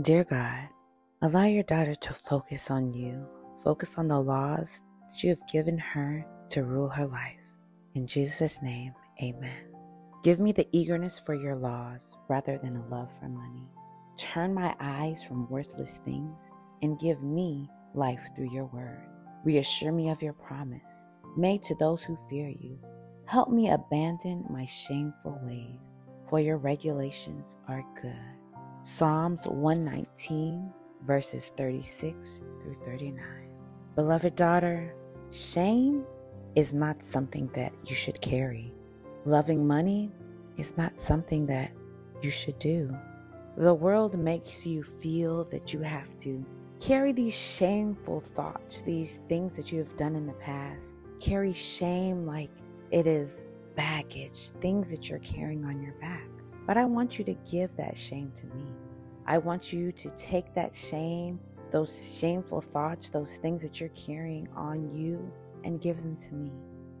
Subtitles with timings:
[0.00, 0.68] Dear God,
[1.22, 3.28] allow your daughter to focus on you,
[3.62, 7.38] focus on the laws that you have given her to rule her life.
[7.94, 9.72] In Jesus' name, amen.
[10.24, 13.68] Give me the eagerness for your laws rather than a love for money.
[14.18, 16.40] Turn my eyes from worthless things
[16.82, 19.06] and give me life through your word.
[19.44, 22.80] Reassure me of your promise made to those who fear you.
[23.26, 25.92] Help me abandon my shameful ways,
[26.28, 28.43] for your regulations are good.
[28.84, 30.70] Psalms 119,
[31.06, 33.48] verses 36 through 39.
[33.96, 34.94] Beloved daughter,
[35.30, 36.04] shame
[36.54, 38.74] is not something that you should carry.
[39.24, 40.12] Loving money
[40.58, 41.72] is not something that
[42.20, 42.94] you should do.
[43.56, 46.44] The world makes you feel that you have to
[46.78, 50.92] carry these shameful thoughts, these things that you have done in the past.
[51.20, 52.50] Carry shame like
[52.90, 53.46] it is
[53.76, 56.28] baggage, things that you're carrying on your back.
[56.66, 58.66] But I want you to give that shame to me.
[59.26, 61.40] I want you to take that shame,
[61.70, 65.32] those shameful thoughts, those things that you're carrying on you,
[65.64, 66.52] and give them to me.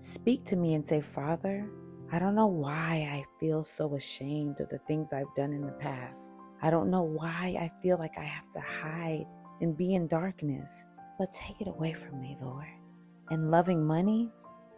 [0.00, 1.68] Speak to me and say, Father,
[2.12, 5.72] I don't know why I feel so ashamed of the things I've done in the
[5.72, 6.32] past.
[6.62, 9.26] I don't know why I feel like I have to hide
[9.60, 10.86] and be in darkness,
[11.18, 12.66] but take it away from me, Lord.
[13.30, 14.30] And loving money,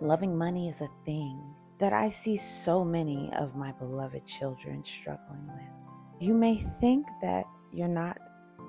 [0.00, 5.46] loving money is a thing that I see so many of my beloved children struggling
[5.46, 6.20] with.
[6.20, 8.18] You may think that you're not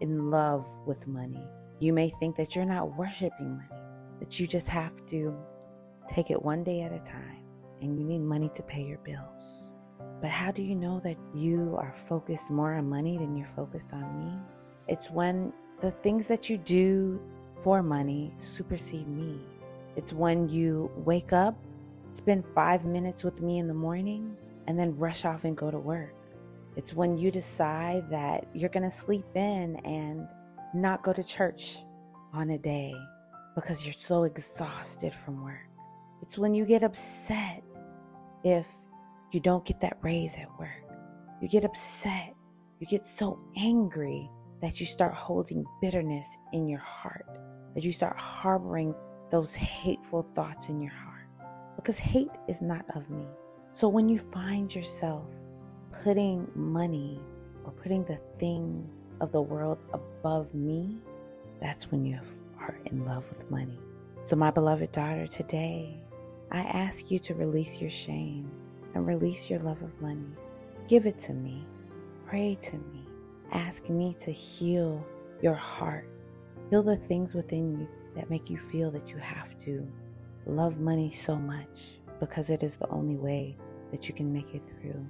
[0.00, 1.44] in love with money.
[1.80, 3.82] You may think that you're not worshiping money,
[4.20, 5.36] that you just have to
[6.06, 7.44] take it one day at a time
[7.80, 9.64] and you need money to pay your bills.
[10.20, 13.92] But how do you know that you are focused more on money than you're focused
[13.92, 14.32] on me?
[14.86, 17.20] It's when the things that you do
[17.64, 19.40] for money supersede me.
[19.96, 21.58] It's when you wake up
[22.12, 25.78] Spend five minutes with me in the morning and then rush off and go to
[25.78, 26.14] work.
[26.76, 30.28] It's when you decide that you're going to sleep in and
[30.74, 31.78] not go to church
[32.32, 32.94] on a day
[33.54, 35.68] because you're so exhausted from work.
[36.22, 37.62] It's when you get upset
[38.44, 38.66] if
[39.32, 40.82] you don't get that raise at work.
[41.40, 42.34] You get upset.
[42.78, 44.30] You get so angry
[44.60, 47.26] that you start holding bitterness in your heart,
[47.74, 48.94] that you start harboring
[49.30, 51.11] those hateful thoughts in your heart
[51.76, 53.26] because hate is not of me.
[53.72, 55.26] So when you find yourself
[56.02, 57.20] putting money
[57.64, 60.96] or putting the things of the world above me,
[61.60, 62.18] that's when you
[62.58, 63.78] are in love with money.
[64.24, 66.00] So, my beloved daughter, today
[66.50, 68.50] I ask you to release your shame
[68.94, 70.28] and release your love of money.
[70.88, 71.66] Give it to me.
[72.26, 73.06] Pray to me.
[73.52, 75.04] Ask me to heal
[75.40, 76.06] your heart.
[76.70, 79.86] Heal the things within you that make you feel that you have to
[80.46, 83.56] love money so much because it is the only way
[83.90, 85.06] that you can make it through.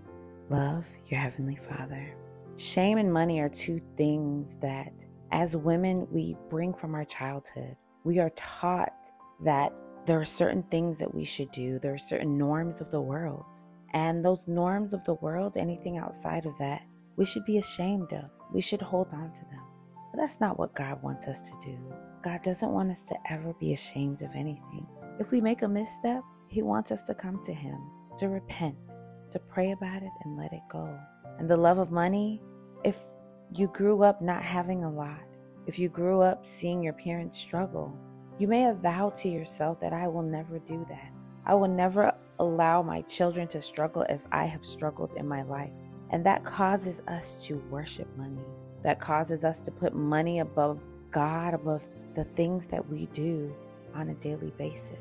[0.50, 2.14] Love your Heavenly Father.
[2.56, 4.92] Shame and money are two things that,
[5.30, 7.76] as women, we bring from our childhood.
[8.04, 8.92] We are taught
[9.44, 9.72] that
[10.04, 13.44] there are certain things that we should do, there are certain norms of the world.
[13.94, 16.82] And those norms of the world, anything outside of that,
[17.16, 18.30] we should be ashamed of.
[18.52, 19.62] We should hold on to them.
[20.12, 21.78] But that's not what God wants us to do.
[22.22, 24.86] God doesn't want us to ever be ashamed of anything.
[25.18, 27.78] If we make a misstep, He wants us to come to Him,
[28.18, 28.76] to repent,
[29.30, 30.98] to pray about it and let it go.
[31.38, 32.40] And the love of money,
[32.84, 32.98] if
[33.52, 35.20] you grew up not having a lot,
[35.66, 37.96] if you grew up seeing your parents struggle,
[38.38, 41.12] you may have vowed to yourself that I will never do that.
[41.44, 45.72] I will never allow my children to struggle as I have struggled in my life.
[46.10, 48.44] And that causes us to worship money.
[48.82, 53.54] That causes us to put money above God, above the things that we do
[53.94, 54.98] on a daily basis.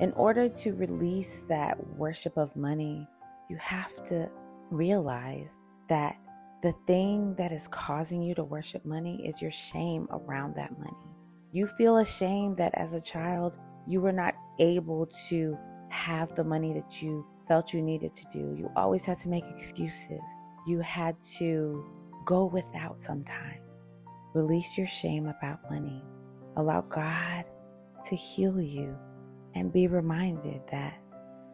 [0.00, 3.06] In order to release that worship of money,
[3.48, 4.30] you have to
[4.70, 5.58] realize
[5.88, 6.16] that
[6.62, 10.96] the thing that is causing you to worship money is your shame around that money.
[11.52, 15.58] You feel ashamed that as a child, you were not able to
[15.88, 18.54] have the money that you felt you needed to do.
[18.56, 20.20] You always had to make excuses.
[20.66, 21.84] You had to
[22.24, 23.96] go without sometimes.
[24.34, 26.04] Release your shame about money.
[26.56, 27.44] Allow God
[28.04, 28.96] to heal you
[29.54, 31.00] and be reminded that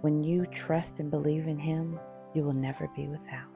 [0.00, 1.98] when you trust and believe in Him,
[2.34, 3.55] you will never be without.